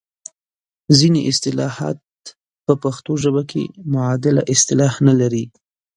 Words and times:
ځینې 0.97 1.21
اصطلاحات 1.31 1.99
په 2.65 2.73
پښتو 2.83 3.11
ژبه 3.23 3.43
کې 3.51 3.63
معادله 3.93 4.41
اصطلاح 4.53 4.93
نه 5.07 5.13
لري. 5.19 5.45